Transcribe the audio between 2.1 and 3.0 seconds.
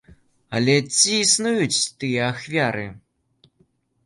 ахвяры?